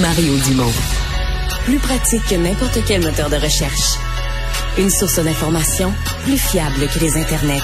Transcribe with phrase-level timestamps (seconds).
[0.00, 0.72] Mario Dumont.
[1.64, 3.98] Plus pratique que n'importe quel moteur de recherche.
[4.78, 5.92] Une source d'information
[6.24, 7.62] plus fiable que les internets.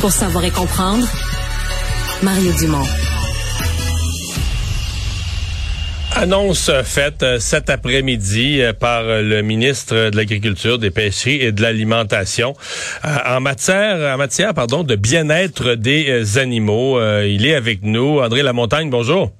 [0.00, 1.06] Pour savoir et comprendre,
[2.22, 2.86] Mario Dumont.
[6.14, 11.62] Annonce faite euh, cet après-midi euh, par le ministre de l'Agriculture, des Pêcheries et de
[11.62, 12.54] l'Alimentation
[13.04, 17.00] euh, en matière, en matière, pardon, de bien-être des animaux.
[17.24, 18.90] Il est avec nous, André Lamontagne.
[18.90, 19.32] Bonjour.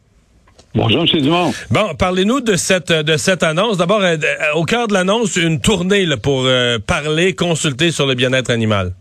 [0.74, 1.20] Bonjour, M.
[1.20, 1.52] Dumont.
[1.70, 3.76] Bon, parlez-nous de cette de cette annonce.
[3.76, 4.02] D'abord,
[4.54, 6.48] au cœur de l'annonce, une tournée pour
[6.86, 8.94] parler, consulter sur le bien-être animal.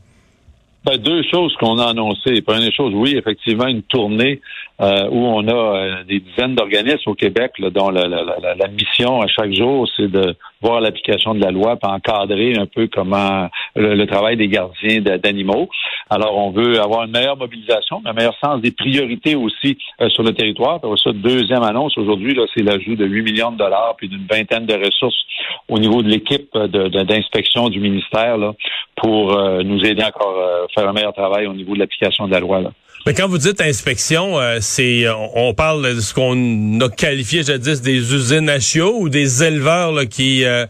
[0.83, 2.41] Ben, deux choses qu'on a annoncées.
[2.41, 4.41] Première chose, oui, effectivement, une tournée
[4.81, 9.21] euh, où on a euh, des dizaines d'organismes au Québec dont la, la, la, mission
[9.21, 13.47] à chaque jour, c'est de voir l'application de la loi, puis encadrer un peu comment
[13.75, 15.69] le, travail des gardiens d'animaux.
[16.09, 20.23] Alors, on veut avoir une meilleure mobilisation, un meilleur sens des priorités aussi euh, sur
[20.23, 20.81] le territoire.
[20.81, 24.25] Pour ça, deuxième annonce aujourd'hui, là, c'est l'ajout de 8 millions de dollars puis d'une
[24.25, 25.21] vingtaine de ressources
[25.69, 28.53] au niveau de l'équipe d'inspection du ministère là,
[28.95, 32.39] pour nous aider encore à faire un meilleur travail au niveau de l'application de la
[32.39, 32.61] loi.
[32.61, 32.71] Là.
[33.05, 35.05] Mais quand vous dites inspection, euh, c'est
[35.35, 40.07] on parle de ce qu'on a qualifié jadis des usines à chiots ou des éleveurs
[40.07, 40.67] qui euh,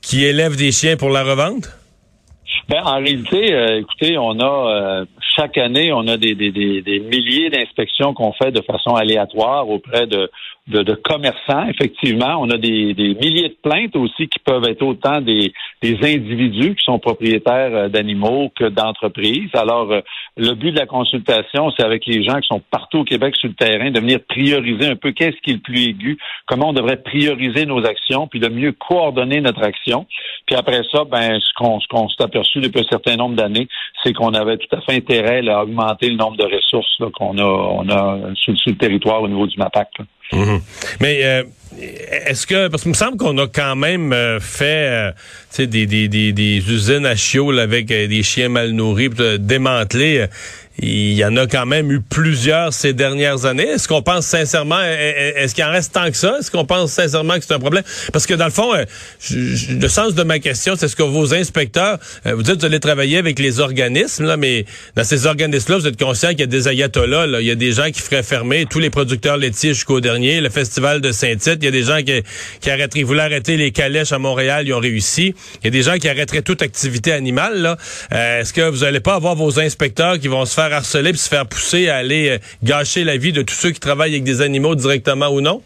[0.00, 1.68] qui élèvent des chiens pour la revente?
[2.68, 5.04] Ben, en réalité, euh, écoutez, on a
[5.36, 10.30] chaque année, on a des, milliers d'inspections qu'on fait de façon aléatoire auprès de
[10.68, 12.36] de, commerçants, effectivement.
[12.38, 15.52] On a des, milliers de plaintes aussi qui peuvent être autant des,
[15.82, 19.50] individus qui sont propriétaires euh, d'animaux que d'entreprises.
[19.54, 20.00] Alors, euh,
[20.36, 23.48] le but de la consultation, c'est avec les gens qui sont partout au Québec sur
[23.48, 26.72] le terrain, de venir prioriser un peu qu'est-ce qui est le plus aigu, comment on
[26.72, 30.06] devrait prioriser nos actions, puis de mieux coordonner notre action.
[30.46, 33.68] Puis après ça, ben, ce qu'on s'est aperçu depuis un certain nombre d'années,
[34.02, 38.34] c'est qu'on avait tout à fait intérêt à augmenter le nombre de ressources qu'on a,
[38.34, 39.88] sur, le territoire au niveau du MAPAC.
[40.32, 40.60] Mhm.
[41.00, 41.42] Mais euh,
[42.26, 45.12] est-ce que parce qu'il me semble qu'on a quand même euh, fait
[45.58, 50.26] euh, des, usines à chiots avec des chiens mal nourris démantelés
[50.78, 53.68] il y en a quand même eu plusieurs ces dernières années.
[53.68, 56.36] Est-ce qu'on pense sincèrement, est-ce qu'il en reste tant que ça?
[56.38, 57.84] Est-ce qu'on pense sincèrement que c'est un problème?
[58.12, 58.84] Parce que dans le fond, euh,
[59.30, 62.80] le sens de ma question, c'est ce que vos inspecteurs, euh, vous dites vous allez
[62.80, 64.64] travailler avec les organismes, là, mais
[64.96, 67.40] dans ces organismes-là, vous êtes conscient qu'il y a des ayatollahs, là.
[67.40, 70.50] il y a des gens qui feraient fermer tous les producteurs laitiers jusqu'au dernier, le
[70.50, 72.22] festival de Saint-Tite, il y a des gens qui,
[72.60, 75.34] qui arrêteraient, ils voulaient arrêter les calèches à Montréal, ils ont réussi.
[75.60, 77.60] Il y a des gens qui arrêteraient toute activité animale.
[77.60, 77.76] Là.
[78.12, 81.10] Euh, est-ce que vous n'allez pas avoir vos inspecteurs qui vont se faire faire harceler
[81.10, 84.12] puis se faire pousser à aller euh, gâcher la vie de tous ceux qui travaillent
[84.12, 85.62] avec des animaux directement ou non?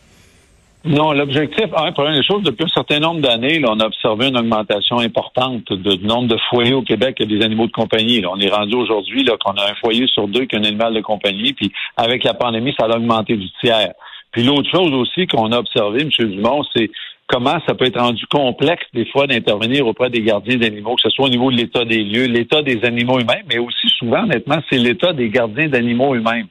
[0.84, 5.73] Non, l'objectif, première chose, depuis un certain nombre d'années, on a observé une augmentation importante
[5.73, 8.25] du nombre de foyers au Québec des animaux de compagnie.
[8.25, 11.01] On est rendu aujourd'hui qu'on a un foyer sur deux qui a un animal de
[11.01, 13.95] compagnie, puis avec la pandémie, ça a augmenté du tiers.
[14.31, 16.11] Puis l'autre chose aussi qu'on a observé, M.
[16.31, 16.89] Dumont, c'est
[17.27, 21.11] comment ça peut être rendu complexe des fois d'intervenir auprès des gardiens d'animaux, que ce
[21.11, 24.59] soit au niveau de l'état des lieux, l'état des animaux humains, mais aussi souvent, honnêtement,
[24.71, 26.49] c'est l'état des gardiens d'animaux eux-mêmes.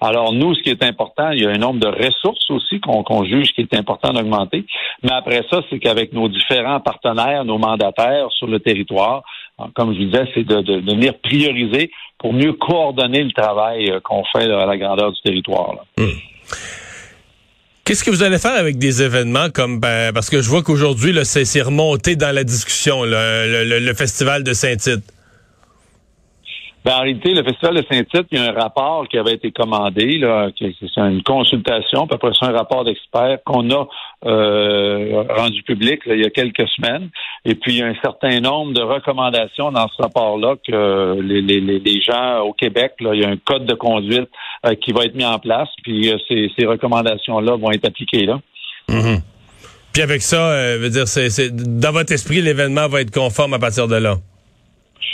[0.00, 3.24] Alors, nous, ce qui est important, il y a un nombre de ressources aussi qu'on
[3.24, 4.66] juge qui est important d'augmenter.
[5.02, 9.22] Mais après ça, c'est qu'avec nos différents partenaires, nos mandataires sur le territoire,
[9.74, 14.22] comme je disais, c'est de, de, venir prioriser pour mieux coordonner le travail euh, qu'on
[14.24, 15.74] fait à la grandeur du territoire.
[15.74, 16.04] Là.
[16.04, 16.10] Hum.
[17.86, 21.14] Qu'est-ce que vous allez faire avec des événements comme ben, parce que je vois qu'aujourd'hui
[21.22, 25.04] c'est remonté dans la discussion le, festival de Saint-Tite.
[26.84, 29.50] Ben, en réalité, le Festival de Saint-Tite, il y a un rapport qui avait été
[29.50, 33.88] commandé, là, c'est une consultation, puis après ça, un rapport d'experts qu'on a
[34.24, 37.10] euh, rendu public il y a quelques semaines.
[37.44, 41.40] Et puis, il y a un certain nombre de recommandations dans ce rapport-là que les,
[41.42, 44.92] les, les, gens au Québec, là, il y a un code de conduite euh, qui
[44.92, 48.40] va être mis en place, puis euh, ces, ces recommandations-là vont être appliquées là.
[48.88, 49.20] Mm-hmm.
[49.92, 53.88] Puis avec ça, veut dire, c'est, dans votre esprit, l'événement va être conforme à partir
[53.88, 54.16] de là?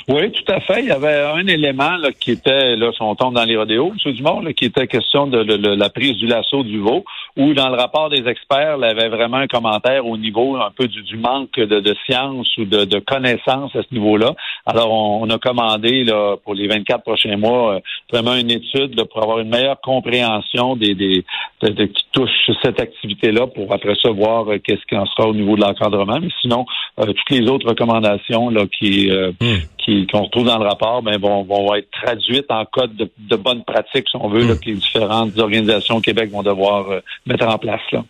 [0.09, 0.81] Oui, tout à fait.
[0.81, 3.93] Il y avait un élément là, qui était, là, si on tombe dans les rodéos,
[4.05, 4.13] M.
[4.13, 5.39] Dumont, là, qui était question de,
[5.77, 7.05] la prise du lasso du veau,
[7.37, 10.71] où dans le rapport des experts, il y avait vraiment un commentaire au niveau un
[10.71, 14.35] peu du, manque de, de, science ou de, de connaissances à ce niveau-là.
[14.67, 17.81] Alors, on, a commandé là, pour les 24 prochains mois euh,
[18.13, 21.25] vraiment une étude pour avoir une meilleure compréhension des, des
[21.63, 22.31] de, qui touche
[22.63, 26.19] cette activité-là pour après ça voir euh, qu'est-ce qui en sera au niveau de l'encadrement.
[26.21, 26.67] Mais sinon,
[27.01, 29.63] euh, toutes les autres recommandations là, qui, hmm
[30.11, 33.65] qu'on retrouve dans le rapport ben, vont, vont être traduites en code de, de bonne
[33.65, 34.59] pratique, si on veut, hmm.
[34.59, 37.81] que les différentes organisations au Québec vont devoir euh, mettre en place.
[37.93, 38.05] Là.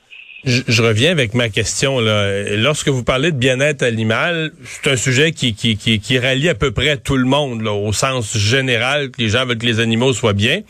[0.45, 2.01] Je, reviens avec ma question.
[2.01, 2.57] Là.
[2.57, 6.55] Lorsque vous parlez de bien-être animal, c'est un sujet qui, qui, qui, qui, rallie à
[6.55, 9.79] peu près tout le monde, là, au sens général, que les gens veulent que les
[9.79, 10.63] animaux soient bien.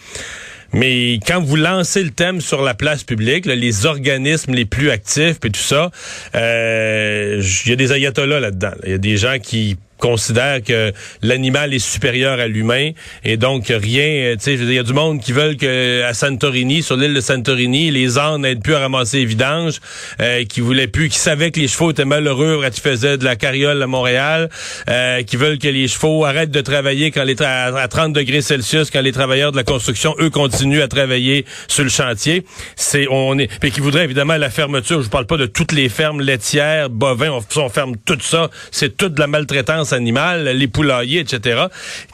[0.74, 5.36] Mais quand vous lancez le thème sur la place publique, les organismes les plus actifs
[5.44, 5.90] et tout ça,
[6.34, 8.72] euh, il y a des ayatollahs là-dedans.
[8.84, 12.90] Il y a des gens qui considère que l'animal est supérieur à l'humain
[13.25, 16.82] et donc rien, tu sais, il y a du monde qui veulent que à Santorini,
[16.82, 19.81] sur l'île de Santorini, les ânes n'aident plus à ramasser les vidanges,
[20.20, 23.25] euh, qui voulaient plus, qui savaient que les chevaux étaient malheureux quand ils faisaient de
[23.25, 24.50] la carriole à Montréal,
[24.90, 28.90] euh, qui veulent que les chevaux arrêtent de travailler quand les à 30 degrés Celsius,
[28.90, 32.44] quand les travailleurs de la construction, eux, continuent à travailler sur le chantier.
[32.75, 35.00] C'est, on est, puis qui voudraient évidemment la fermeture.
[35.02, 38.50] Je parle pas de toutes les fermes laitières, bovins, on, on ferme tout ça.
[38.72, 41.66] C'est toute la maltraitance les poulaillers, etc.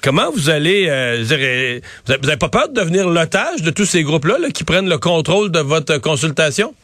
[0.02, 1.22] Comment vous allez, euh,
[2.06, 5.50] vous n'avez pas peur de devenir l'otage de tous ces groupes-là qui prennent le contrôle
[5.50, 6.74] de votre consultation?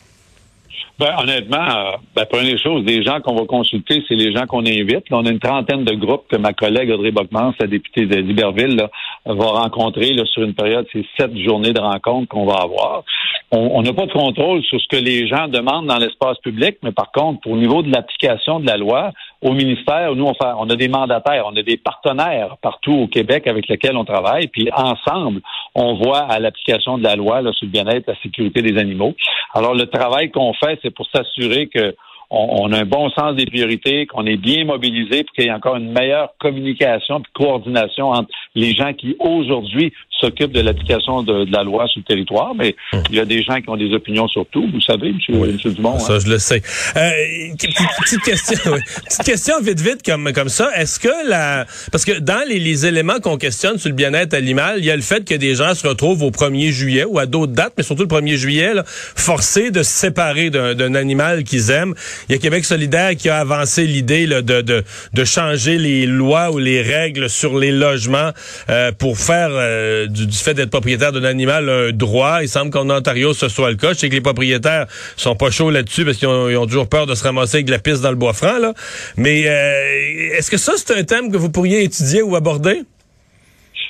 [0.96, 4.64] Ben, honnêtement, euh, ben, première chose, les gens qu'on va consulter, c'est les gens qu'on
[4.64, 5.04] invite.
[5.10, 8.86] on a une trentaine de groupes que ma collègue Audrey Bockmans, la députée d'Iberville,
[9.26, 13.02] va rencontrer sur une période, c'est sept journées de rencontres qu'on va avoir.
[13.50, 16.92] On n'a pas de contrôle sur ce que les gens demandent dans l'espace public, mais
[16.92, 19.10] par contre, au niveau de l'application de la loi,
[19.44, 23.06] au ministère, nous, on, fait, on a des mandataires, on a des partenaires partout au
[23.06, 25.42] Québec avec lesquels on travaille, puis ensemble,
[25.74, 29.14] on voit à l'application de la loi là, sur le bien-être, la sécurité des animaux.
[29.52, 31.94] Alors, le travail qu'on fait, c'est pour s'assurer que
[32.30, 35.52] on, a un bon sens des priorités, qu'on est bien mobilisé, pour qu'il y ait
[35.52, 41.46] encore une meilleure communication et coordination entre les gens qui aujourd'hui s'occupe de l'application de,
[41.50, 43.02] la loi sur le territoire, mais hum.
[43.10, 45.56] il y a des gens qui ont des opinions sur tout, vous savez, M.
[45.56, 45.98] Dumont.
[45.98, 46.18] Ça, hein.
[46.24, 46.62] je le sais.
[46.96, 47.10] Euh,
[47.58, 48.72] petite question,
[49.04, 50.70] petite question vite, vite, comme, comme ça.
[50.76, 51.66] Est-ce que la...
[51.90, 54.96] Parce que dans les, les éléments qu'on questionne sur le bien-être animal, il y a
[54.96, 57.82] le fait que des gens se retrouvent au 1er juillet ou à d'autres dates, mais
[57.82, 61.94] surtout le 1er juillet, là, forcés de se séparer d'un animal qu'ils aiment.
[62.28, 66.50] Il y a Québec solidaire qui a avancé l'idée de, de, de changer les lois
[66.50, 68.30] ou les règles sur les logements
[68.70, 69.50] euh, pour faire...
[69.50, 72.42] Euh, du, fait d'être propriétaire d'un animal un droit.
[72.42, 73.92] Il semble qu'en Ontario, ce soit le cas.
[73.92, 74.86] Je sais que les propriétaires
[75.16, 77.78] sont pas chauds là-dessus parce qu'ils ont, toujours peur de se ramasser avec de la
[77.78, 78.58] piste dans le bois franc.
[78.58, 78.72] Là.
[79.16, 82.82] Mais euh, est-ce que ça, c'est un thème que vous pourriez étudier ou aborder?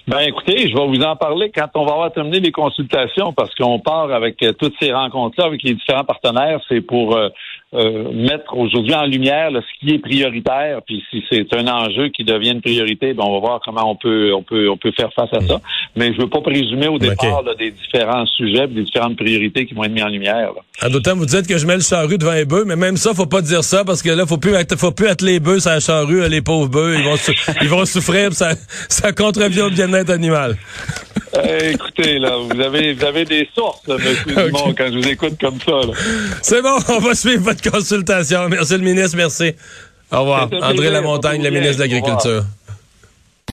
[0.06, 3.54] Ben écoutez, je vais vous en parler quand on va avoir terminé les consultations parce
[3.54, 6.60] qu'on part avec euh, toutes ces rencontres-là avec les différents partenaires.
[6.68, 7.16] C'est pour
[7.74, 12.24] euh, mettre aujourd'hui en lumière ce qui est prioritaire, puis si c'est un enjeu qui
[12.24, 15.12] devient une priorité, ben on va voir comment on peut on peut on peut faire
[15.12, 15.60] face à ça.
[15.96, 19.84] Mais je veux pas présumer au départ des différents sujets, des différentes priorités qui vont
[19.84, 20.50] être mis en lumière.
[20.82, 23.12] En d'autant, vous dites que je mets le charrue devant les bœufs, mais même ça,
[23.14, 25.80] faut pas dire ça parce que là, faut plus faut plus être les bœufs la
[25.80, 27.16] charrue, les pauvres bœufs, ils vont
[27.62, 28.54] ils vont souffrir, ça
[28.88, 30.56] ça contrevient au bien-être animal.
[31.42, 33.98] Eh, écoutez, là, vous avez, vous avez des sources, M.
[34.26, 35.80] Dumont, quand je vous écoute comme ça.
[36.42, 38.48] C'est bon, on va suivre votre consultation.
[38.48, 39.52] Merci le ministre, merci.
[40.12, 40.48] Au revoir.
[40.62, 42.44] André Lamontagne, le ministre de l'Agriculture.